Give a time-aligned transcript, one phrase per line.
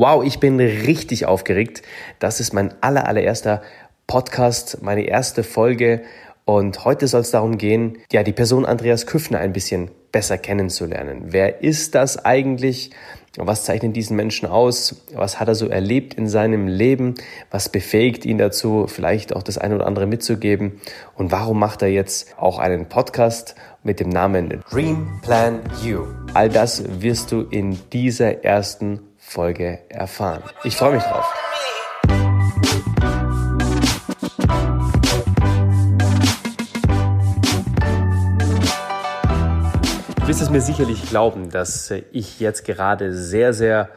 [0.00, 1.82] Wow, ich bin richtig aufgeregt.
[2.20, 3.62] Das ist mein aller, allererster
[4.06, 6.02] Podcast, meine erste Folge.
[6.44, 11.24] Und heute soll es darum gehen, ja, die Person Andreas Küffner ein bisschen besser kennenzulernen.
[11.32, 12.92] Wer ist das eigentlich?
[13.38, 15.04] Was zeichnet diesen Menschen aus?
[15.14, 17.14] Was hat er so erlebt in seinem Leben?
[17.50, 20.80] Was befähigt ihn dazu, vielleicht auch das eine oder andere mitzugeben?
[21.16, 26.04] Und warum macht er jetzt auch einen Podcast mit dem Namen Dream Plan You?
[26.34, 30.42] All das wirst du in dieser ersten Folge erfahren.
[30.64, 31.26] Ich freue mich drauf.
[40.16, 43.90] Du wirst es mir sicherlich glauben, dass ich jetzt gerade sehr, sehr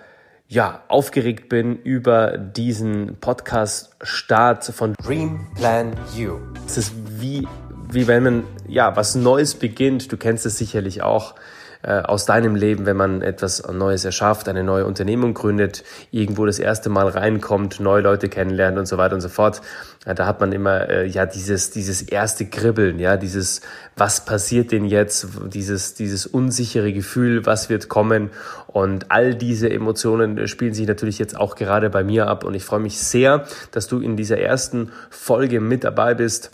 [0.49, 6.39] ja, aufgeregt bin über diesen Podcast-Start von Dream Plan You.
[6.67, 7.47] Es ist wie,
[7.89, 10.11] wie wenn man ja was Neues beginnt.
[10.11, 14.63] Du kennst es sicherlich auch äh, aus deinem Leben, wenn man etwas Neues erschafft, eine
[14.63, 19.21] neue Unternehmung gründet, irgendwo das erste Mal reinkommt, neue Leute kennenlernt und so weiter und
[19.21, 19.61] so fort.
[20.05, 23.61] Ja, da hat man immer äh, ja dieses dieses erste Kribbeln, ja dieses
[23.95, 28.31] was passiert denn jetzt, dieses dieses unsichere Gefühl, was wird kommen?
[28.67, 32.43] Und all diese Emotionen spielen sich natürlich jetzt auch gerade bei mir ab.
[32.43, 36.51] Und ich freue mich sehr, dass du in dieser ersten Folge mit dabei bist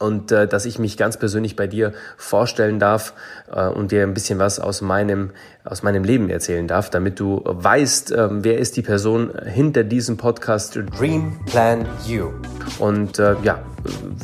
[0.00, 3.12] und äh, dass ich mich ganz persönlich bei dir vorstellen darf
[3.52, 5.30] äh, und dir ein bisschen was aus meinem
[5.62, 10.16] aus meinem Leben erzählen darf, damit du weißt, äh, wer ist die Person hinter diesem
[10.16, 12.30] Podcast Dream Plan You
[12.78, 13.62] und äh, ja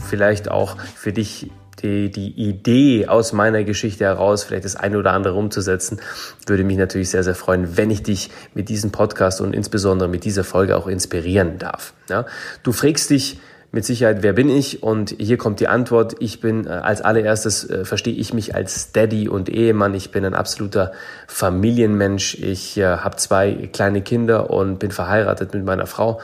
[0.08, 1.50] vielleicht auch für dich
[1.82, 6.00] die, die Idee aus meiner Geschichte heraus, vielleicht das eine oder andere umzusetzen,
[6.46, 10.24] würde mich natürlich sehr, sehr freuen, wenn ich dich mit diesem Podcast und insbesondere mit
[10.24, 11.92] dieser Folge auch inspirieren darf.
[12.08, 12.24] Ja?
[12.62, 13.38] Du fragst dich,
[13.76, 14.82] mit Sicherheit, wer bin ich?
[14.82, 16.16] Und hier kommt die Antwort.
[16.18, 19.94] Ich bin äh, als allererstes, äh, verstehe ich mich als Daddy und Ehemann.
[19.94, 20.92] Ich bin ein absoluter
[21.28, 22.36] Familienmensch.
[22.36, 26.22] Ich äh, habe zwei kleine Kinder und bin verheiratet mit meiner Frau.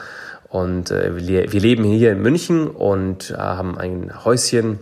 [0.49, 4.79] Und äh, wir, wir, leben hier in München und äh, haben ein Häuschen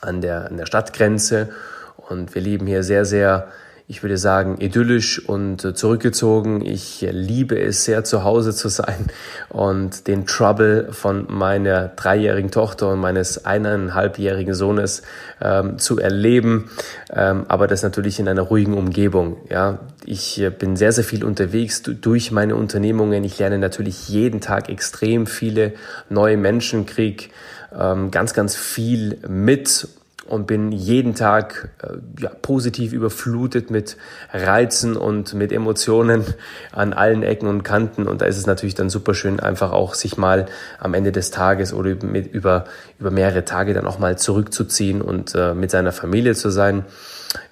[0.00, 1.50] an der, an der Stadtgrenze.
[1.96, 3.46] Und wir leben hier sehr, sehr
[3.90, 6.64] ich würde sagen, idyllisch und äh, zurückgezogen.
[6.64, 9.06] Ich liebe es sehr, zu Hause zu sein
[9.48, 15.02] und den Trouble von meiner dreijährigen Tochter und meines eineinhalbjährigen Sohnes
[15.42, 16.70] ähm, zu erleben.
[17.12, 19.38] Ähm, aber das natürlich in einer ruhigen Umgebung.
[19.50, 23.24] Ja, ich äh, bin sehr, sehr viel unterwegs durch meine Unternehmungen.
[23.24, 25.72] Ich lerne natürlich jeden Tag extrem viele
[26.08, 27.30] neue Menschen, krieg
[27.76, 29.88] ähm, ganz, ganz viel mit
[30.30, 33.96] und bin jeden Tag äh, ja, positiv überflutet mit
[34.32, 36.24] Reizen und mit Emotionen
[36.72, 38.06] an allen Ecken und Kanten.
[38.06, 40.46] Und da ist es natürlich dann super schön, einfach auch sich mal
[40.78, 42.64] am Ende des Tages oder mit, über,
[42.98, 46.84] über mehrere Tage dann auch mal zurückzuziehen und äh, mit seiner Familie zu sein.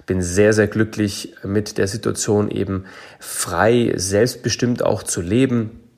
[0.05, 2.85] Bin sehr, sehr glücklich mit der Situation eben
[3.19, 5.88] frei, selbstbestimmt auch zu leben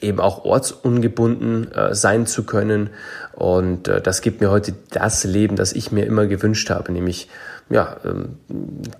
[0.00, 2.90] eben auch ortsungebunden äh, sein zu können.
[3.32, 7.28] Und äh, das gibt mir heute das Leben, das ich mir immer gewünscht habe, nämlich
[7.70, 8.36] ja, ähm,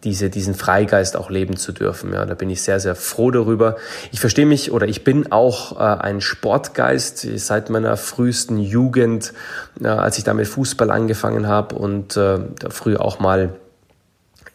[0.03, 2.13] diese, diesen Freigeist auch leben zu dürfen.
[2.13, 3.77] Ja, da bin ich sehr, sehr froh darüber.
[4.13, 9.35] Ich verstehe mich oder ich bin auch äh, ein Sportgeist seit meiner frühesten Jugend,
[9.81, 12.39] äh, als ich da mit Fußball angefangen habe und äh,
[12.71, 13.55] früher auch mal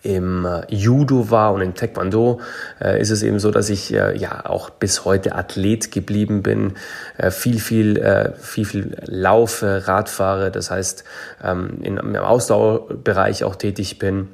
[0.08, 2.40] im äh, Judo war und im Taekwondo,
[2.80, 6.76] äh, ist es eben so, dass ich äh, ja auch bis heute Athlet geblieben bin,
[7.18, 11.04] äh, viel, viel, äh, viel, viel laufe, Radfahre, das heißt
[11.44, 14.30] ähm, in, im Ausdauerbereich auch tätig bin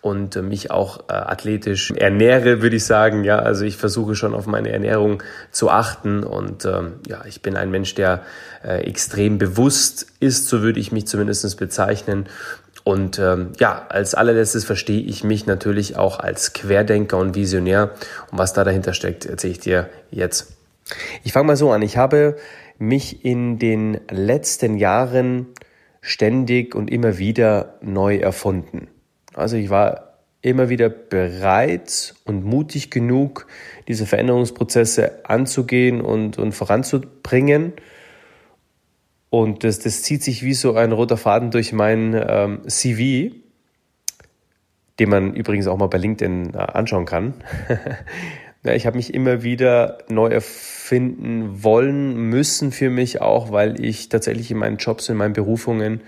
[0.00, 3.24] und mich auch äh, athletisch ernähre, würde ich sagen.
[3.24, 7.56] Ja, also ich versuche schon auf meine Ernährung zu achten und ähm, ja, ich bin
[7.56, 8.22] ein Mensch, der
[8.62, 12.26] äh, extrem bewusst ist, so würde ich mich zumindest bezeichnen
[12.86, 17.90] und ähm, ja, als allerletztes verstehe ich mich natürlich auch als Querdenker und Visionär.
[18.30, 20.52] Und was da dahinter steckt, erzähle ich dir jetzt.
[21.24, 21.82] Ich fange mal so an.
[21.82, 22.36] Ich habe
[22.78, 25.48] mich in den letzten Jahren
[26.00, 28.86] ständig und immer wieder neu erfunden.
[29.34, 33.48] Also ich war immer wieder bereit und mutig genug,
[33.88, 37.72] diese Veränderungsprozesse anzugehen und, und voranzubringen.
[39.30, 43.34] Und das, das zieht sich wie so ein roter Faden durch mein ähm, CV,
[44.98, 47.34] den man übrigens auch mal bei LinkedIn äh, anschauen kann.
[48.62, 54.08] ja, ich habe mich immer wieder neu erfinden wollen, müssen für mich auch, weil ich
[54.08, 56.00] tatsächlich in meinen Jobs, in meinen Berufungen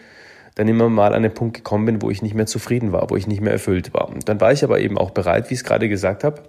[0.55, 3.17] dann immer mal an den Punkt gekommen bin, wo ich nicht mehr zufrieden war, wo
[3.17, 4.09] ich nicht mehr erfüllt war.
[4.09, 6.43] Und dann war ich aber eben auch bereit, wie ich es gerade gesagt habe,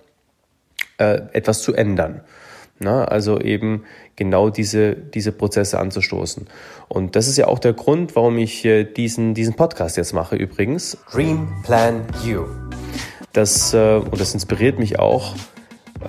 [0.97, 2.21] äh, etwas zu ändern.
[2.79, 3.83] Na, also eben
[4.15, 6.47] genau diese, diese Prozesse anzustoßen.
[6.87, 10.97] Und das ist ja auch der Grund, warum ich diesen, diesen Podcast jetzt mache übrigens.
[11.11, 12.45] Dream Plan You.
[13.33, 15.35] Das, äh, und das inspiriert mich auch,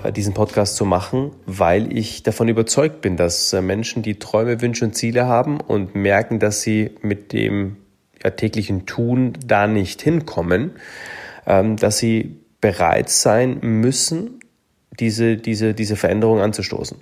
[0.04, 4.60] äh, diesen Podcast zu machen, weil ich davon überzeugt bin, dass äh, Menschen, die Träume,
[4.60, 7.76] Wünsche und Ziele haben und merken, dass sie mit dem
[8.22, 10.72] ja, täglichen Tun da nicht hinkommen,
[11.46, 14.39] ähm, dass sie bereit sein müssen,
[14.98, 16.98] diese, diese, diese Veränderung anzustoßen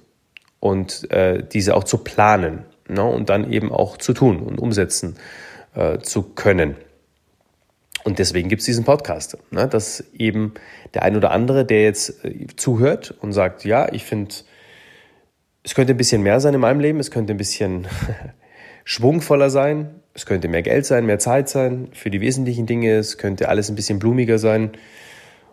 [0.61, 5.17] und äh, diese auch zu planen ne, und dann eben auch zu tun und umsetzen
[5.75, 6.77] äh, zu können.
[8.05, 10.55] Und deswegen gibt es diesen Podcast, ne, dass eben
[10.95, 14.35] der ein oder andere, der jetzt äh, zuhört und sagt, ja, ich finde,
[15.63, 17.87] es könnte ein bisschen mehr sein in meinem Leben, es könnte ein bisschen
[18.85, 23.19] schwungvoller sein, es könnte mehr Geld sein, mehr Zeit sein für die wesentlichen Dinge, es
[23.19, 24.73] könnte alles ein bisschen blumiger sein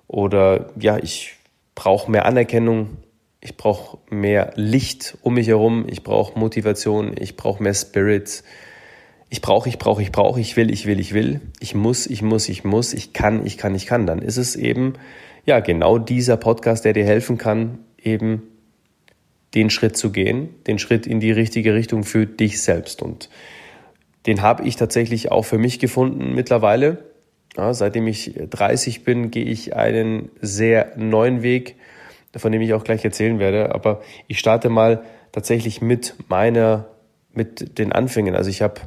[0.07, 1.35] oder ja, ich
[1.75, 2.97] brauche mehr Anerkennung,
[3.41, 8.43] ich brauche mehr Licht um mich herum, ich brauche Motivation, ich brauche mehr Spirit.
[9.29, 12.21] Ich brauche, ich brauche, ich brauche, ich will, ich will, ich will, ich muss, ich
[12.21, 14.07] muss, ich muss, ich kann, ich kann, ich kann.
[14.07, 14.93] Dann ist es eben,
[15.45, 18.43] ja, genau dieser Podcast, der dir helfen kann, eben
[19.53, 23.01] den Schritt zu gehen, den Schritt in die richtige Richtung für dich selbst.
[23.01, 23.29] Und
[24.25, 27.05] den habe ich tatsächlich auch für mich gefunden mittlerweile.
[27.57, 31.77] Ja, seitdem ich 30 bin, gehe ich einen sehr neuen Weg
[32.37, 33.73] von dem ich auch gleich erzählen werde.
[33.73, 36.85] Aber ich starte mal tatsächlich mit meiner,
[37.33, 38.35] mit den Anfängen.
[38.35, 38.81] Also ich habe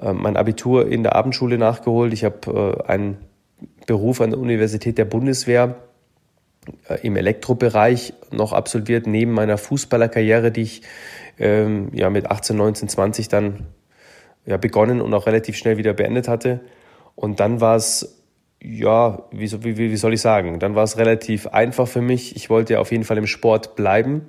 [0.00, 2.12] äh, mein Abitur in der Abendschule nachgeholt.
[2.12, 3.18] Ich habe äh, einen
[3.86, 5.76] Beruf an der Universität der Bundeswehr
[6.88, 10.82] äh, im Elektrobereich noch absolviert, neben meiner Fußballerkarriere, die ich
[11.38, 13.66] ähm, ja mit 18, 19, 20 dann
[14.44, 16.60] ja, begonnen und auch relativ schnell wieder beendet hatte.
[17.14, 18.22] Und dann war es
[18.62, 22.36] ja, wie, wie, wie soll ich sagen, dann war es relativ einfach für mich.
[22.36, 24.22] Ich wollte auf jeden Fall im Sport bleiben.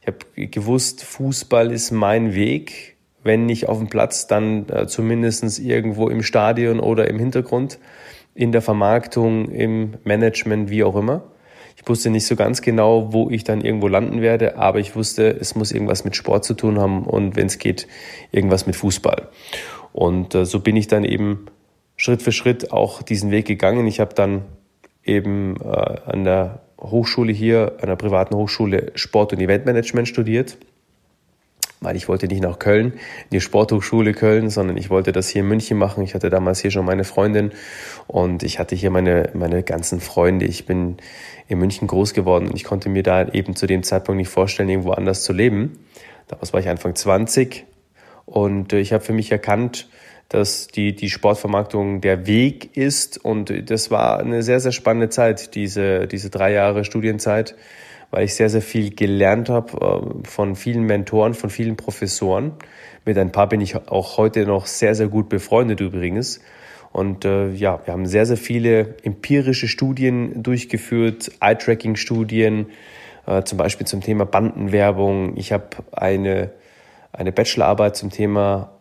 [0.00, 2.96] Ich habe gewusst, Fußball ist mein Weg.
[3.22, 7.78] Wenn nicht auf dem Platz, dann äh, zumindest irgendwo im Stadion oder im Hintergrund,
[8.34, 11.22] in der Vermarktung, im Management, wie auch immer.
[11.76, 15.28] Ich wusste nicht so ganz genau, wo ich dann irgendwo landen werde, aber ich wusste,
[15.28, 17.86] es muss irgendwas mit Sport zu tun haben und wenn es geht,
[18.32, 19.28] irgendwas mit Fußball.
[19.92, 21.46] Und äh, so bin ich dann eben
[22.02, 23.86] Schritt für Schritt auch diesen Weg gegangen.
[23.86, 24.42] Ich habe dann
[25.04, 30.58] eben äh, an der Hochschule hier, an der privaten Hochschule Sport- und Eventmanagement studiert,
[31.80, 32.94] weil ich wollte nicht nach Köln,
[33.30, 36.02] die Sporthochschule Köln, sondern ich wollte das hier in München machen.
[36.02, 37.52] Ich hatte damals hier schon meine Freundin
[38.08, 40.44] und ich hatte hier meine, meine ganzen Freunde.
[40.44, 40.96] Ich bin
[41.46, 44.68] in München groß geworden und ich konnte mir da eben zu dem Zeitpunkt nicht vorstellen,
[44.68, 45.78] irgendwo anders zu leben.
[46.26, 47.64] Damals war ich Anfang 20
[48.26, 49.88] und äh, ich habe für mich erkannt,
[50.32, 53.22] dass die, die Sportvermarktung der Weg ist.
[53.22, 57.54] Und das war eine sehr, sehr spannende Zeit, diese, diese drei Jahre Studienzeit,
[58.10, 62.52] weil ich sehr, sehr viel gelernt habe äh, von vielen Mentoren, von vielen Professoren.
[63.04, 66.40] Mit ein paar bin ich auch heute noch sehr, sehr gut befreundet übrigens.
[66.92, 72.68] Und äh, ja, wir haben sehr, sehr viele empirische Studien durchgeführt, Eye-Tracking-Studien,
[73.26, 75.36] äh, zum Beispiel zum Thema Bandenwerbung.
[75.36, 76.52] Ich habe eine,
[77.12, 78.78] eine Bachelorarbeit zum Thema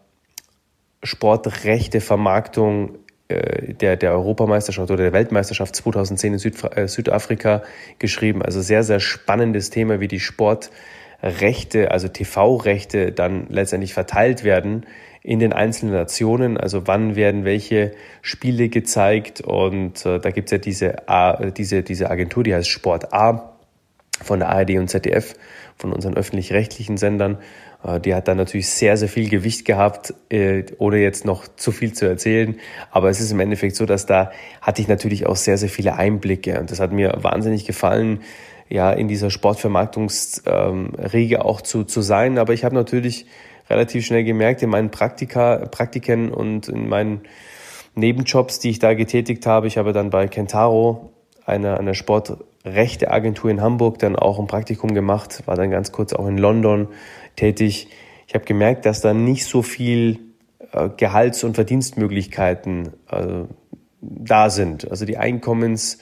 [1.03, 2.97] Sportrechte Vermarktung
[3.31, 7.63] äh, der, der Europameisterschaft oder der Weltmeisterschaft 2010 in Südf äh, Südafrika
[7.99, 8.41] geschrieben.
[8.41, 14.85] Also sehr, sehr spannendes Thema, wie die Sportrechte, also TV-Rechte dann letztendlich verteilt werden
[15.23, 16.57] in den einzelnen Nationen.
[16.57, 22.09] Also wann werden welche Spiele gezeigt und äh, da gibt's ja diese, A, diese, diese
[22.09, 23.57] Agentur, die heißt Sport A
[24.21, 25.33] von der ARD und ZDF,
[25.77, 27.37] von unseren öffentlich-rechtlichen Sendern.
[27.83, 31.71] Äh, die hat dann natürlich sehr, sehr viel Gewicht gehabt, äh, ohne jetzt noch zu
[31.71, 32.55] viel zu erzählen.
[32.91, 35.95] Aber es ist im Endeffekt so, dass da hatte ich natürlich auch sehr, sehr viele
[35.95, 36.59] Einblicke.
[36.59, 38.21] Und das hat mir wahnsinnig gefallen,
[38.69, 42.37] ja, in dieser Sportvermarktungsriege auch zu, zu sein.
[42.37, 43.25] Aber ich habe natürlich
[43.69, 47.21] relativ schnell gemerkt in meinen Praktika, Praktiken und in meinen
[47.95, 49.67] Nebenjobs, die ich da getätigt habe.
[49.67, 51.11] Ich habe dann bei Kentaro,
[51.45, 56.27] einer, einer Sportrechteagentur in Hamburg, dann auch ein Praktikum gemacht, war dann ganz kurz auch
[56.27, 56.87] in London,
[57.35, 57.87] tätig.
[58.27, 60.19] Ich habe gemerkt, dass da nicht so viel
[60.71, 63.43] äh, Gehalts- und Verdienstmöglichkeiten äh,
[64.01, 64.89] da sind.
[64.89, 65.99] Also die Einkommens,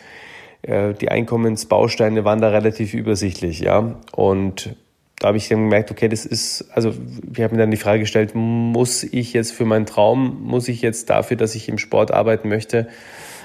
[0.61, 3.99] äh, die Einkommensbausteine waren da relativ übersichtlich, ja.
[4.15, 4.75] Und
[5.19, 6.93] da habe ich dann gemerkt, okay, das ist, also
[7.33, 10.81] ich habe mir dann die Frage gestellt, muss ich jetzt für meinen Traum, muss ich
[10.81, 12.87] jetzt dafür, dass ich im Sport arbeiten möchte,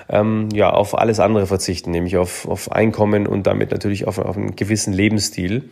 [0.08, 4.36] ähm, ja, auf alles andere verzichten, nämlich auf, auf Einkommen und damit natürlich auf, auf
[4.36, 5.70] einen gewissen Lebensstil.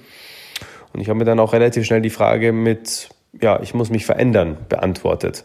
[0.93, 3.09] Und ich habe mir dann auch relativ schnell die Frage mit,
[3.41, 5.45] ja, ich muss mich verändern, beantwortet.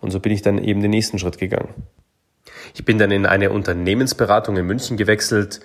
[0.00, 1.74] Und so bin ich dann eben den nächsten Schritt gegangen.
[2.74, 5.60] Ich bin dann in eine Unternehmensberatung in München gewechselt.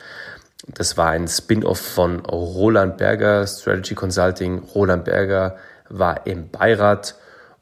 [0.68, 4.60] Das war ein Spin-off von Roland Berger, Strategy Consulting.
[4.74, 5.58] Roland Berger
[5.90, 7.16] war im Beirat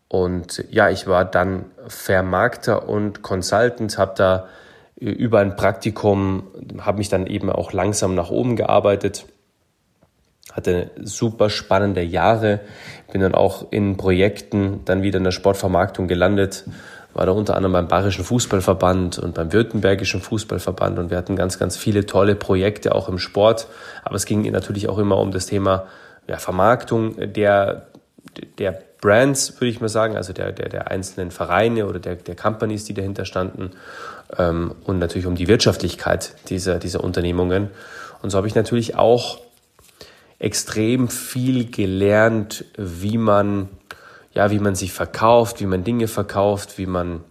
[0.08, 4.48] und ja, ich war dann Vermarkter und Consultant, habe da
[4.98, 6.48] über ein Praktikum,
[6.82, 9.26] habe mich dann eben auch langsam nach oben gearbeitet
[10.52, 12.60] hatte super spannende Jahre,
[13.12, 16.66] bin dann auch in Projekten dann wieder in der Sportvermarktung gelandet,
[17.14, 20.98] war da unter anderem beim Bayerischen Fußballverband und beim Württembergischen Fußballverband.
[20.98, 23.68] Und wir hatten ganz, ganz viele tolle Projekte auch im Sport,
[24.04, 25.88] aber es ging natürlich auch immer um das Thema
[26.28, 27.88] ja, Vermarktung der,
[28.58, 32.36] der Brands, würde ich mal sagen, also der, der, der einzelnen Vereine oder der, der
[32.36, 33.72] Companies, die dahinter standen.
[34.38, 37.70] Ähm, und natürlich um die Wirtschaftlichkeit dieser, dieser Unternehmungen.
[38.22, 39.40] Und so habe ich natürlich auch
[40.42, 43.70] extrem viel gelernt, wie man,
[44.34, 47.24] ja, wie man sich verkauft, wie man Dinge verkauft, wie man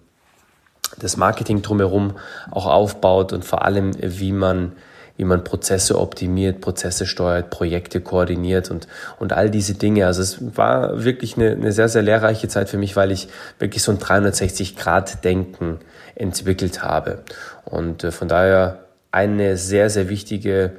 [0.96, 2.16] das Marketing drumherum
[2.52, 4.72] auch aufbaut und vor allem, wie man,
[5.16, 8.86] wie man Prozesse optimiert, Prozesse steuert, Projekte koordiniert und,
[9.18, 10.06] und all diese Dinge.
[10.06, 13.26] Also es war wirklich eine, eine sehr, sehr lehrreiche Zeit für mich, weil ich
[13.58, 15.80] wirklich so ein 360-Grad-Denken
[16.14, 17.24] entwickelt habe.
[17.64, 20.74] Und äh, von daher eine sehr, sehr wichtige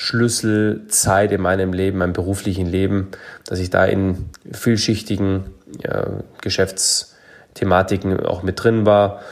[0.00, 3.08] Schlüsselzeit in meinem Leben, meinem beruflichen Leben,
[3.44, 5.46] dass ich da in vielschichtigen
[5.82, 9.22] ja, Geschäftsthematiken auch mit drin war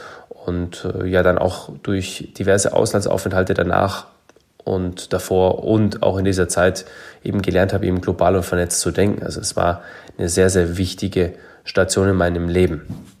[0.45, 4.07] und äh, ja dann auch durch diverse Auslandsaufenthalte danach
[4.65, 6.83] und davor und auch in dieser Zeit
[7.23, 9.23] eben gelernt habe, eben global und vernetzt zu denken.
[9.23, 9.83] Also es war
[10.17, 13.15] eine sehr, sehr wichtige Station in meinem Leben.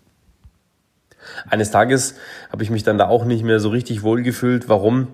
[1.49, 2.15] Eines Tages
[2.51, 4.69] habe ich mich dann da auch nicht mehr so richtig wohl gefühlt.
[4.69, 5.07] Warum?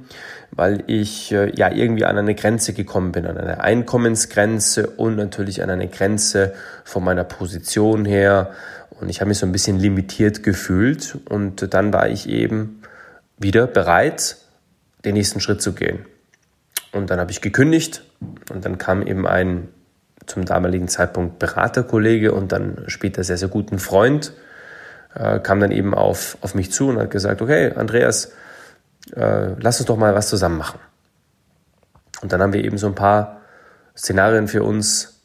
[0.51, 5.63] Weil ich äh, ja irgendwie an eine Grenze gekommen bin, an eine Einkommensgrenze und natürlich
[5.63, 6.53] an eine Grenze
[6.83, 8.51] von meiner Position her.
[8.99, 11.17] Und ich habe mich so ein bisschen limitiert gefühlt.
[11.29, 12.81] Und dann war ich eben
[13.37, 14.37] wieder bereit,
[15.05, 16.05] den nächsten Schritt zu gehen.
[16.91, 18.03] Und dann habe ich gekündigt
[18.51, 19.69] und dann kam eben ein
[20.25, 24.33] zum damaligen Zeitpunkt Beraterkollege und dann später sehr, sehr guten Freund
[25.15, 28.31] äh, kam dann eben auf, auf mich zu und hat gesagt, okay, Andreas,
[29.15, 30.79] äh, lass uns doch mal was zusammen machen.
[32.21, 33.41] Und dann haben wir eben so ein paar
[33.95, 35.21] Szenarien für uns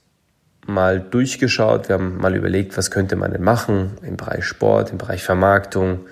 [0.67, 1.89] mal durchgeschaut.
[1.89, 6.07] Wir haben mal überlegt, was könnte man denn machen im Bereich Sport, im Bereich Vermarktung,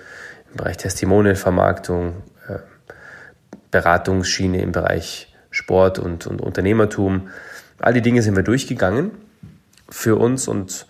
[0.49, 2.59] im Bereich Testimonialvermarktung, äh,
[3.69, 7.29] Beratungsschiene im Bereich Sport und, und Unternehmertum.
[7.79, 9.11] All die Dinge sind wir durchgegangen
[9.89, 10.87] für uns und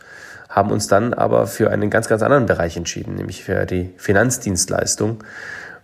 [0.58, 5.24] haben uns dann aber für einen ganz, ganz anderen Bereich entschieden, nämlich für die Finanzdienstleistung.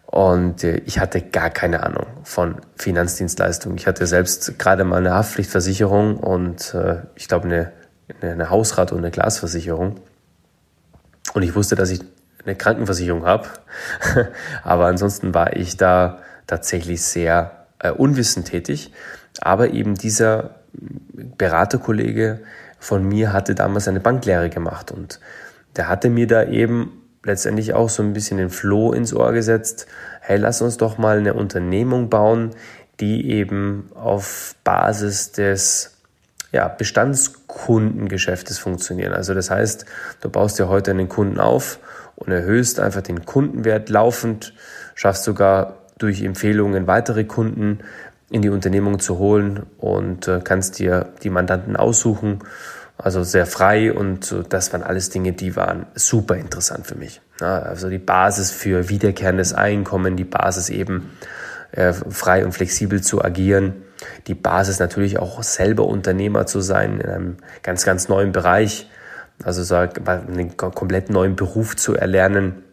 [0.08, 3.78] Und äh, ich hatte gar keine Ahnung von Finanzdienstleistungen.
[3.78, 7.72] Ich hatte selbst gerade mal eine Haftpflichtversicherung und äh, ich glaube eine,
[8.22, 10.00] eine Hausrat- und eine Glasversicherung.
[11.36, 12.02] Und ich wusste, dass ich
[12.44, 13.50] eine Krankenversicherung habe.
[14.64, 18.92] Aber ansonsten war ich da tatsächlich sehr äh, unwissend tätig.
[19.40, 22.40] Aber eben dieser Beraterkollege
[22.84, 25.22] von mir hatte damals eine Banklehre gemacht und
[25.78, 29.88] der hatte mir da eben letztendlich auch so ein bisschen den Floh ins Ohr gesetzt.
[30.20, 32.52] Hey, lass uns doch mal eine Unternehmung bauen,
[33.00, 35.96] die eben auf Basis des
[36.52, 39.14] ja, Bestandskundengeschäftes funktionieren.
[39.14, 39.86] Also das heißt,
[40.20, 41.80] du baust dir heute einen Kunden auf
[42.18, 44.54] und erhöhst einfach den Kundenwert laufend,
[44.94, 47.80] schaffst sogar durch Empfehlungen weitere Kunden
[48.34, 52.40] in die Unternehmung zu holen und äh, kannst dir die Mandanten aussuchen.
[52.98, 57.22] Also sehr frei und das waren alles Dinge, die waren super interessant für mich.
[57.40, 61.12] Also die Basis für wiederkehrendes Einkommen, die Basis eben
[61.72, 63.84] äh, frei und flexibel zu agieren,
[64.26, 68.90] die Basis natürlich auch selber Unternehmer zu sein in einem ganz, ganz neuen Bereich,
[69.44, 72.64] also so einen komplett neuen Beruf zu erlernen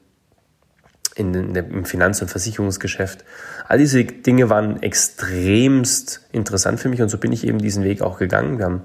[1.21, 3.25] in, in, im Finanz- und Versicherungsgeschäft.
[3.69, 8.03] All diese Dinge waren extremst interessant für mich und so bin ich eben diesen Weg
[8.03, 8.59] auch gegangen.
[8.59, 8.83] Wir haben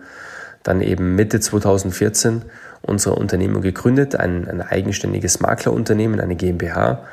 [0.64, 2.44] dann eben Mitte 2014
[2.82, 7.04] unsere Unternehmung gegründet, ein, ein eigenständiges Maklerunternehmen, eine GmbH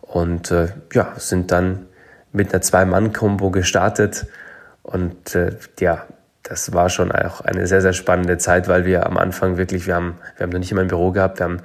[0.00, 1.86] und äh, ja, sind dann
[2.32, 4.26] mit einer Zwei-Mann-Kombo gestartet
[4.82, 6.06] und äh, ja,
[6.42, 9.94] das war schon auch eine sehr, sehr spannende Zeit, weil wir am Anfang wirklich, wir
[9.94, 11.60] haben, wir haben noch nicht immer ein Büro gehabt, wir haben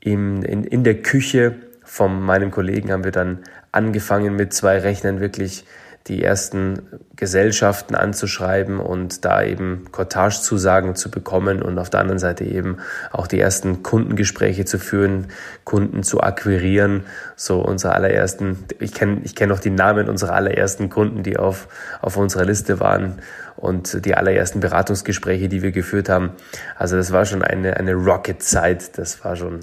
[0.00, 1.54] in, in, in der Küche
[1.90, 3.40] von meinem Kollegen haben wir dann
[3.72, 5.64] angefangen mit zwei Rechnern wirklich
[6.06, 6.80] die ersten
[7.14, 12.78] Gesellschaften anzuschreiben und da eben Cottage-Zusagen zu bekommen und auf der anderen Seite eben
[13.12, 15.26] auch die ersten Kundengespräche zu führen,
[15.64, 17.04] Kunden zu akquirieren.
[17.36, 21.68] So unsere allerersten, ich kenne ich kenn noch die Namen unserer allerersten Kunden, die auf,
[22.00, 23.20] auf unserer Liste waren
[23.56, 26.30] und die allerersten Beratungsgespräche, die wir geführt haben.
[26.76, 28.96] Also das war schon eine, eine Rocket-Zeit.
[28.96, 29.60] Das war schon,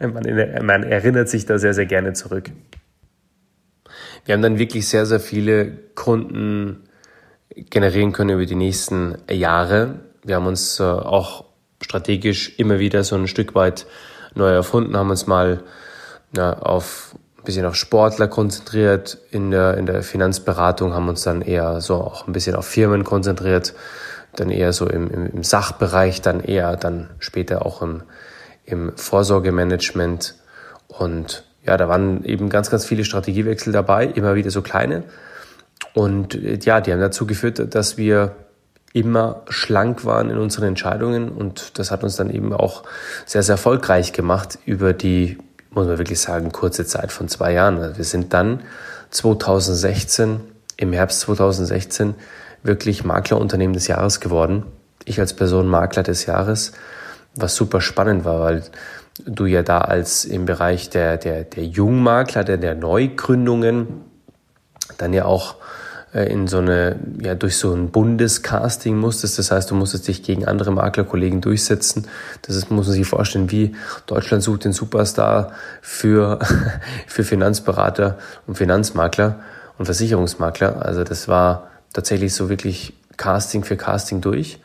[0.00, 0.22] man,
[0.64, 2.50] man erinnert sich da sehr, sehr gerne zurück.
[4.26, 6.88] Wir haben dann wirklich sehr, sehr viele Kunden
[7.70, 10.00] generieren können über die nächsten Jahre.
[10.24, 11.44] Wir haben uns äh, auch
[11.80, 13.86] strategisch immer wieder so ein Stück weit
[14.34, 15.62] neu erfunden, haben uns mal
[16.36, 17.14] ja, auf
[17.46, 19.18] bisschen auf Sportler konzentriert.
[19.30, 23.04] In der, in der Finanzberatung haben uns dann eher so auch ein bisschen auf Firmen
[23.04, 23.72] konzentriert.
[24.34, 28.02] Dann eher so im, im, im Sachbereich, dann eher dann später auch im,
[28.64, 30.34] im Vorsorgemanagement.
[30.88, 35.04] Und ja, da waren eben ganz, ganz viele Strategiewechsel dabei, immer wieder so kleine.
[35.94, 38.36] Und äh, ja, die haben dazu geführt, dass wir
[38.92, 42.84] immer schlank waren in unseren Entscheidungen und das hat uns dann eben auch
[43.26, 45.36] sehr, sehr erfolgreich gemacht über die
[45.76, 47.78] muss man wirklich sagen, kurze Zeit von zwei Jahren.
[47.78, 48.62] Also wir sind dann
[49.10, 50.40] 2016,
[50.78, 52.14] im Herbst 2016,
[52.62, 54.64] wirklich Maklerunternehmen des Jahres geworden.
[55.04, 56.72] Ich als Person Makler des Jahres,
[57.34, 58.62] was super spannend war, weil
[59.24, 63.88] du ja da als im Bereich der, der, der Jungmakler, der, der Neugründungen,
[64.98, 65.56] dann ja auch
[66.12, 69.38] äh, in so eine, ja, durch so ein Bundescasting musstest.
[69.38, 72.06] Das heißt, du musstest dich gegen andere Maklerkollegen durchsetzen.
[72.42, 73.74] Das ist, muss man sich vorstellen, wie
[74.06, 76.38] Deutschland sucht den Superstar für,
[77.06, 79.40] für Finanzberater und Finanzmakler
[79.78, 80.84] und Versicherungsmakler.
[80.84, 84.60] Also das war tatsächlich so wirklich Casting für Casting durch.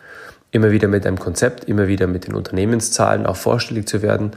[0.52, 4.34] Immer wieder mit einem Konzept, immer wieder mit den Unternehmenszahlen auch vorstellig zu werden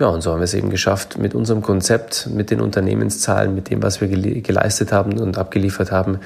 [0.00, 3.70] ja, und so haben wir es eben geschafft, mit unserem Konzept, mit den Unternehmenszahlen, mit
[3.70, 6.18] dem, was wir geleistet haben und abgeliefert haben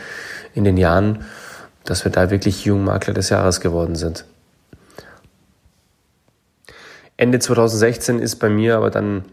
[0.55, 1.27] in den Jahren,
[1.85, 4.25] dass wir da wirklich Jungmakler des Jahres geworden sind.
[7.19, 9.25] Ende 2016 ist bei mir aber dann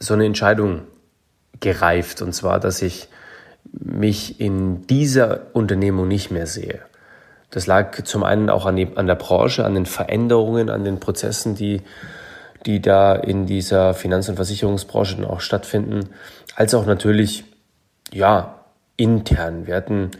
[0.00, 0.82] so eine Entscheidung
[1.60, 3.08] gereift, und zwar, dass ich
[3.72, 6.80] mich in dieser Unternehmung nicht mehr sehe.
[7.50, 11.00] Das lag zum einen auch an, die, an der Branche, an den Veränderungen, an den
[11.00, 11.82] Prozessen, die
[12.66, 16.10] die da in dieser Finanz- und Versicherungsbranche dann auch stattfinden,
[16.56, 17.44] als auch natürlich,
[18.12, 18.56] ja,
[18.96, 19.66] intern.
[19.66, 20.10] Wir hatten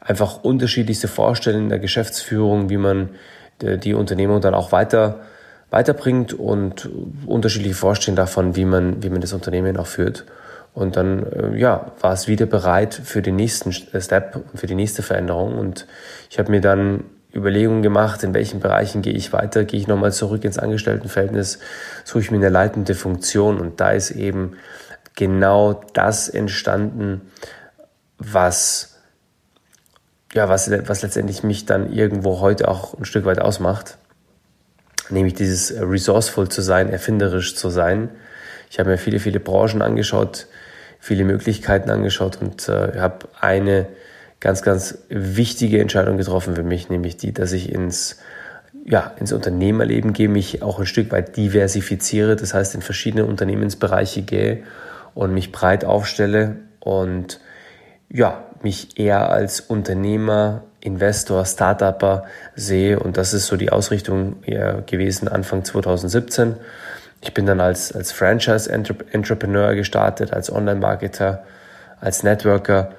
[0.00, 3.10] einfach unterschiedlichste Vorstellungen der Geschäftsführung, wie man
[3.62, 5.20] die Unternehmung dann auch weiter,
[5.70, 6.88] weiterbringt und
[7.26, 10.24] unterschiedliche Vorstellungen davon, wie man, wie man das Unternehmen auch führt.
[10.74, 15.02] Und dann, äh, ja, war es wieder bereit für den nächsten Step, für die nächste
[15.02, 15.56] Veränderung.
[15.56, 15.86] Und
[16.30, 17.04] ich habe mir dann
[17.34, 21.58] Überlegungen gemacht, in welchen Bereichen gehe ich weiter, gehe ich nochmal zurück ins Angestelltenverhältnis,
[22.04, 24.56] suche ich mir eine leitende Funktion und da ist eben
[25.16, 27.22] genau das entstanden,
[28.18, 29.00] was,
[30.32, 33.98] ja, was, was letztendlich mich dann irgendwo heute auch ein Stück weit ausmacht,
[35.10, 38.10] nämlich dieses resourceful zu sein, erfinderisch zu sein.
[38.70, 40.46] Ich habe mir viele, viele Branchen angeschaut,
[41.04, 43.88] viele Möglichkeiten angeschaut und äh, habe eine
[44.40, 48.20] ganz, ganz wichtige Entscheidung getroffen für mich, nämlich die, dass ich ins,
[48.86, 54.22] ja, ins Unternehmerleben gehe, mich auch ein Stück weit diversifiziere, das heißt in verschiedene Unternehmensbereiche
[54.22, 54.62] gehe
[55.12, 57.38] und mich breit aufstelle und
[58.08, 62.24] ja, mich eher als Unternehmer, Investor, Startupper
[62.56, 64.36] sehe und das ist so die Ausrichtung
[64.86, 66.56] gewesen Anfang 2017.
[67.24, 71.42] Ich bin dann als, als Franchise-Entrepreneur gestartet, als Online-Marketer,
[71.98, 72.92] als Networker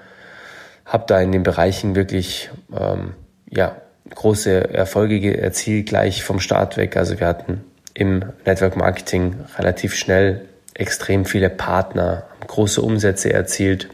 [0.83, 3.13] habe da in den Bereichen wirklich ähm,
[3.49, 3.75] ja,
[4.13, 6.97] große Erfolge erzielt, gleich vom Start weg.
[6.97, 10.41] Also wir hatten im Network Marketing relativ schnell
[10.73, 13.89] extrem viele Partner, große Umsätze erzielt,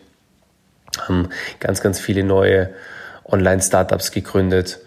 [0.98, 2.70] haben ganz, ganz viele neue
[3.26, 4.80] Online-Startups gegründet,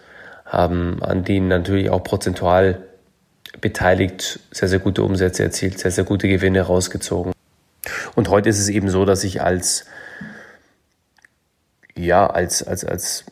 [0.43, 2.79] haben an denen natürlich auch prozentual
[3.61, 7.33] beteiligt sehr, sehr gute Umsätze erzielt, sehr, sehr gute Gewinne rausgezogen.
[8.15, 9.85] Und heute ist es eben so, dass ich als
[11.97, 13.25] ja, als, als, als,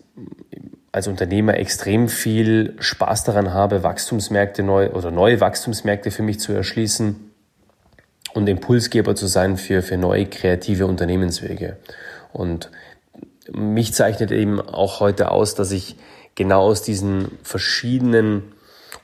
[0.91, 6.53] als Unternehmer extrem viel Spaß daran habe, Wachstumsmärkte neu oder neue Wachstumsmärkte für mich zu
[6.53, 7.31] erschließen
[8.33, 11.77] und Impulsgeber zu sein für, für neue kreative Unternehmenswege.
[12.31, 12.71] Und
[13.51, 15.97] mich zeichnet eben auch heute aus, dass ich
[16.35, 18.53] genau aus diesen verschiedenen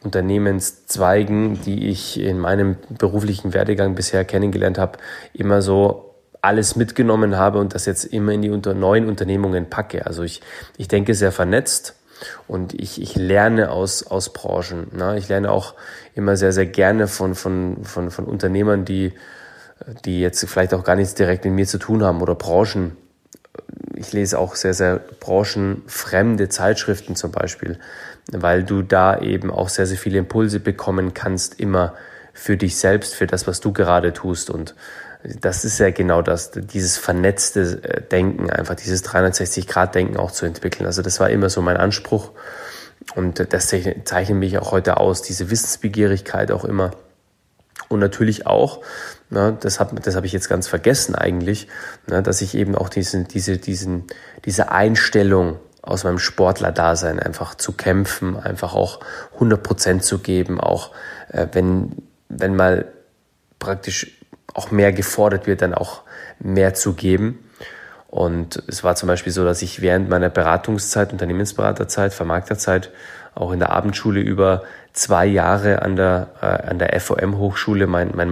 [0.03, 4.97] Unternehmenszweigen, die ich in meinem beruflichen Werdegang bisher kennengelernt habe,
[5.33, 10.05] immer so alles mitgenommen habe und das jetzt immer in die unter neuen Unternehmungen packe.
[10.05, 10.41] Also ich,
[10.77, 11.95] ich denke sehr vernetzt
[12.47, 14.87] und ich, ich lerne aus, aus Branchen.
[14.95, 15.17] Ne?
[15.17, 15.73] Ich lerne auch
[16.15, 19.13] immer sehr, sehr gerne von, von, von, von Unternehmern, die,
[20.05, 22.95] die jetzt vielleicht auch gar nichts direkt mit mir zu tun haben oder Branchen.
[23.99, 27.77] Ich lese auch sehr, sehr branchenfremde Zeitschriften zum Beispiel,
[28.31, 31.93] weil du da eben auch sehr, sehr viele Impulse bekommen kannst, immer
[32.33, 34.49] für dich selbst, für das, was du gerade tust.
[34.49, 34.73] Und
[35.41, 40.85] das ist ja genau das, dieses vernetzte äh, Denken, einfach dieses 360-Grad-Denken auch zu entwickeln.
[40.85, 42.31] Also das war immer so mein Anspruch
[43.15, 46.91] und das zeichnet mich auch heute aus, diese Wissensbegierigkeit auch immer.
[47.89, 48.81] Und natürlich auch,
[49.29, 51.67] na, das habe das hab ich jetzt ganz vergessen eigentlich,
[52.07, 54.05] na, dass ich eben auch diesen, diese, diesen,
[54.45, 58.99] diese Einstellung aus meinem Sportler-Dasein einfach zu kämpfen, einfach auch
[59.35, 60.91] 100 Prozent zu geben, auch
[61.29, 61.95] äh, wenn,
[62.27, 62.85] wenn mal
[63.59, 64.17] praktisch
[64.53, 66.01] auch mehr gefordert wird, dann auch
[66.39, 67.39] mehr zu geben.
[68.07, 72.89] Und es war zum Beispiel so, dass ich während meiner Beratungszeit, Unternehmensberaterzeit, Vermarkterzeit,
[73.35, 74.63] auch in der Abendschule über
[74.93, 78.29] zwei Jahre an der, äh, an der FOM-Hochschule mein, mein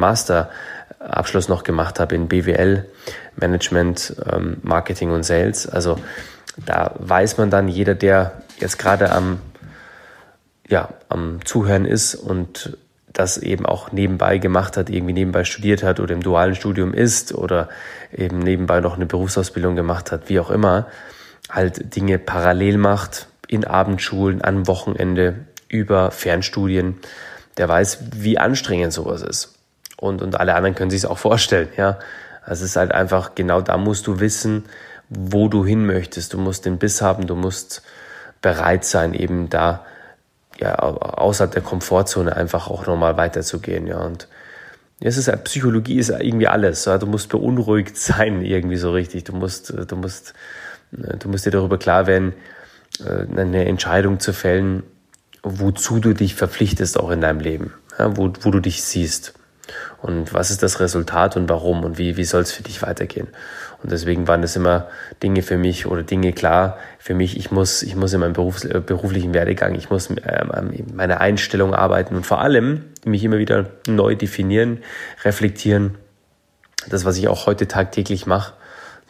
[0.99, 2.85] Masterabschluss noch gemacht habe in BWL,
[3.35, 5.67] Management, ähm, Marketing und Sales.
[5.67, 5.97] Also
[6.65, 9.39] da weiß man dann, jeder, der jetzt gerade am,
[10.67, 12.77] ja, am Zuhören ist und
[13.13, 17.33] das eben auch nebenbei gemacht hat, irgendwie nebenbei studiert hat oder im dualen Studium ist
[17.33, 17.69] oder
[18.15, 20.87] eben nebenbei noch eine Berufsausbildung gemacht hat, wie auch immer,
[21.49, 26.97] halt Dinge parallel macht, in Abendschulen, am Wochenende, über Fernstudien,
[27.57, 29.56] der weiß, wie anstrengend sowas ist.
[29.97, 31.99] Und, und alle anderen können sich es auch vorstellen, ja.
[32.43, 34.65] Also es ist halt einfach, genau da musst du wissen,
[35.09, 36.33] wo du hin möchtest.
[36.33, 37.81] Du musst den Biss haben, du musst
[38.41, 39.85] bereit sein, eben da
[40.59, 43.99] ja, außerhalb der Komfortzone einfach auch nochmal weiterzugehen, ja.
[43.99, 44.27] Und
[44.99, 46.85] es ist Psychologie ist irgendwie alles.
[46.85, 46.97] Ja?
[46.97, 49.25] Du musst beunruhigt sein, irgendwie so richtig.
[49.25, 50.33] Du musst, du musst,
[50.91, 52.33] du musst dir darüber klar werden,
[52.99, 54.83] äh, eine Entscheidung zu fällen,
[55.43, 58.17] wozu du dich verpflichtest auch in deinem Leben, ja?
[58.17, 59.33] wo, wo du dich siehst.
[60.01, 63.27] Und was ist das Resultat und warum und wie, wie soll es für dich weitergehen?
[63.83, 64.87] Und deswegen waren das immer
[65.21, 67.37] Dinge für mich oder Dinge klar für mich.
[67.37, 71.73] Ich muss, ich muss in meinem Berufs-, äh, beruflichen Werdegang, ich muss ähm, meine Einstellung
[71.73, 74.79] arbeiten und vor allem mich immer wieder neu definieren,
[75.23, 75.95] reflektieren.
[76.89, 78.53] Das, was ich auch heute tagtäglich mache,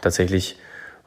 [0.01, 0.57] tatsächlich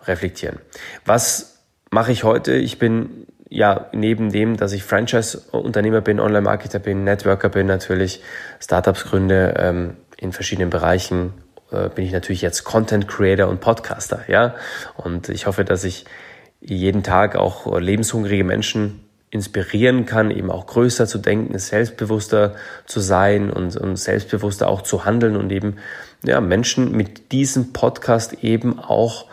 [0.07, 0.59] reflektieren.
[1.05, 1.59] Was
[1.91, 2.53] mache ich heute?
[2.53, 8.23] Ich bin ja, neben dem, dass ich Franchise-Unternehmer bin, Online-Marketer bin, Networker bin natürlich,
[8.61, 11.35] Startups gründe ähm, in verschiedenen Bereichen,
[11.73, 14.55] äh, bin ich natürlich jetzt Content Creator und Podcaster, ja.
[14.97, 16.05] Und ich hoffe, dass ich
[16.61, 22.55] jeden Tag auch lebenshungrige Menschen inspirieren kann, eben auch größer zu denken, selbstbewusster
[22.87, 25.77] zu sein und, und selbstbewusster auch zu handeln und eben
[26.23, 29.27] ja, Menschen mit diesem Podcast eben auch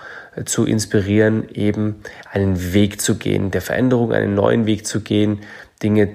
[0.45, 5.41] zu inspirieren, eben einen Weg zu gehen, der Veränderung, einen neuen Weg zu gehen,
[5.84, 6.10] Dinge,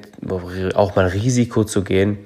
[0.74, 2.18] auch mal Risiko zu gehen.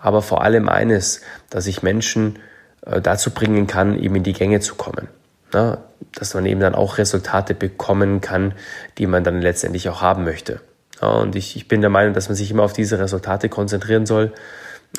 [0.00, 2.38] Aber vor allem eines, dass ich Menschen
[2.86, 5.08] äh, dazu bringen kann, eben in die Gänge zu kommen.
[5.52, 5.78] Na,
[6.14, 8.54] dass man eben dann auch Resultate bekommen kann,
[8.98, 10.60] die man dann letztendlich auch haben möchte.
[11.02, 14.06] Ja, und ich, ich bin der Meinung, dass man sich immer auf diese Resultate konzentrieren
[14.06, 14.32] soll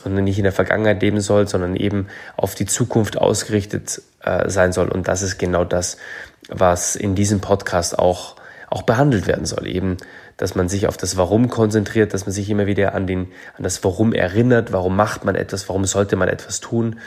[0.04, 4.72] und nicht in der Vergangenheit leben soll, sondern eben auf die Zukunft ausgerichtet äh, sein
[4.72, 4.90] soll.
[4.90, 5.98] Und das ist genau das,
[6.50, 8.36] was in diesem Podcast auch,
[8.70, 9.68] auch behandelt werden soll.
[9.68, 9.98] Eben,
[10.38, 13.28] dass man sich auf das Warum konzentriert, dass man sich immer wieder an, den,
[13.58, 17.00] an das Warum erinnert, warum macht man etwas, warum sollte man etwas tun,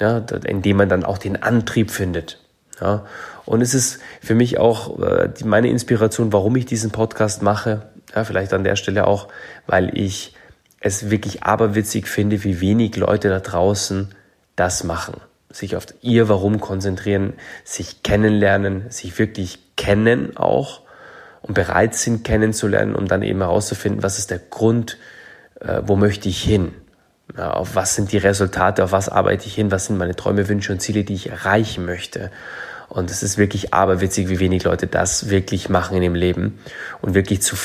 [0.00, 2.38] ja, indem man dann auch den Antrieb findet.
[2.80, 3.06] Ja.
[3.44, 7.82] Und es ist für mich auch äh, meine Inspiration, warum ich diesen Podcast mache,
[8.14, 9.28] ja, vielleicht an der Stelle auch,
[9.66, 10.34] weil ich
[10.80, 14.14] es wirklich aberwitzig finde, wie wenig Leute da draußen
[14.56, 15.20] das machen.
[15.50, 17.34] Sich auf ihr Warum konzentrieren,
[17.64, 20.82] sich kennenlernen, sich wirklich kennen auch
[21.42, 24.98] und bereit sind kennenzulernen, um dann eben herauszufinden, was ist der Grund,
[25.60, 26.74] äh, wo möchte ich hin,
[27.36, 30.48] ja, auf was sind die Resultate, auf was arbeite ich hin, was sind meine Träume,
[30.48, 32.30] Wünsche und Ziele, die ich erreichen möchte.
[32.88, 36.58] Und es ist wirklich aberwitzig, wie wenig Leute das wirklich machen in dem Leben
[37.02, 37.56] und wirklich zu,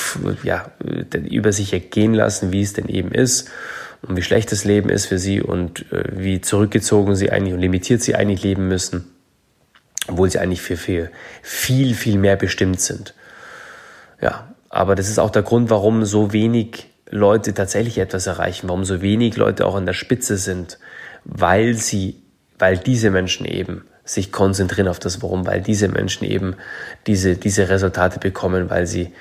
[0.42, 0.72] ja,
[1.12, 3.50] über sich ergehen lassen, wie es denn eben ist
[4.02, 7.60] und wie schlecht das Leben ist für sie und äh, wie zurückgezogen sie eigentlich und
[7.60, 9.14] limitiert sie eigentlich leben müssen,
[10.08, 11.10] obwohl sie eigentlich für, für
[11.42, 13.14] viel, viel mehr bestimmt sind.
[14.20, 18.84] Ja, aber das ist auch der Grund, warum so wenig Leute tatsächlich etwas erreichen, warum
[18.84, 20.78] so wenig Leute auch an der Spitze sind,
[21.24, 22.22] weil sie,
[22.58, 26.56] weil diese Menschen eben sich konzentrieren auf das Warum, weil diese Menschen eben
[27.06, 29.12] diese, diese Resultate bekommen, weil sie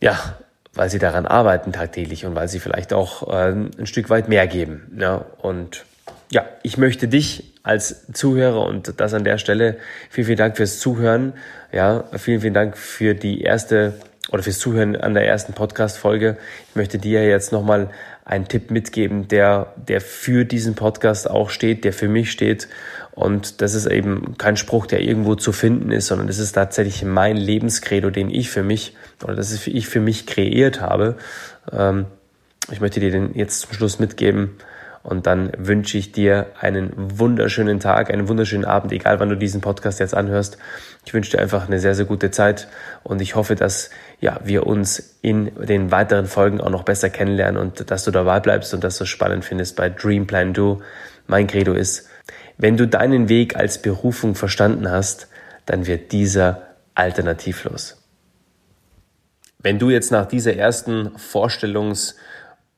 [0.00, 0.36] ja
[0.74, 4.46] weil sie daran arbeiten tagtäglich und weil sie vielleicht auch äh, ein Stück weit mehr
[4.46, 4.96] geben.
[4.98, 5.24] Ja?
[5.38, 5.84] Und
[6.30, 9.76] ja, ich möchte dich als Zuhörer und das an der Stelle
[10.10, 11.34] vielen, vielen Dank fürs Zuhören.
[11.72, 13.94] Ja, vielen, vielen Dank für die erste
[14.30, 16.36] oder fürs Zuhören an der ersten Podcast-Folge.
[16.70, 17.90] Ich möchte dir jetzt nochmal
[18.24, 22.68] einen Tipp mitgeben, der, der für diesen Podcast auch steht, der für mich steht.
[23.12, 27.04] Und das ist eben kein Spruch, der irgendwo zu finden ist, sondern das ist tatsächlich
[27.04, 31.16] mein Lebenskredo, den ich für mich oder das ich für mich kreiert habe.
[31.70, 32.06] Ähm,
[32.72, 34.56] ich möchte dir den jetzt zum Schluss mitgeben.
[35.04, 39.60] Und dann wünsche ich dir einen wunderschönen Tag, einen wunderschönen Abend, egal wann du diesen
[39.60, 40.56] Podcast jetzt anhörst.
[41.04, 42.68] Ich wünsche dir einfach eine sehr, sehr gute Zeit
[43.02, 47.60] und ich hoffe, dass ja, wir uns in den weiteren Folgen auch noch besser kennenlernen
[47.60, 50.82] und dass du dabei bleibst und dass du es spannend findest bei Dream Plan Do.
[51.26, 52.08] Mein Credo ist,
[52.56, 55.28] wenn du deinen Weg als Berufung verstanden hast,
[55.66, 56.62] dann wird dieser
[56.94, 58.00] alternativlos.
[59.58, 62.14] Wenn du jetzt nach dieser ersten Vorstellungs-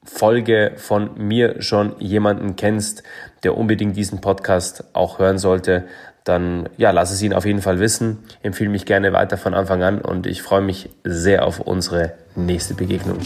[0.07, 3.03] Folge von mir schon jemanden kennst,
[3.43, 5.85] der unbedingt diesen Podcast auch hören sollte,
[6.27, 8.19] dann ja, lass es ihn auf jeden Fall wissen.
[8.43, 12.75] Empfehle mich gerne weiter von Anfang an und ich freue mich sehr auf unsere nächste
[12.75, 13.19] Begegnung.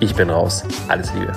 [0.00, 0.64] Ich bin raus.
[0.88, 1.32] Alles Liebe.